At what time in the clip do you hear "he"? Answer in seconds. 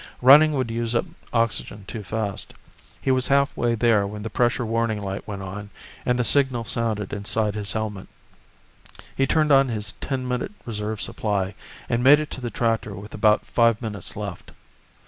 2.99-3.11, 9.15-9.27